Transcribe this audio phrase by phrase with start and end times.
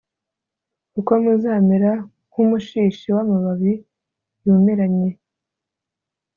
[0.93, 1.91] kuko muzamera
[2.29, 3.73] nk’umushishi w’amababi
[4.43, 5.09] yumiranye,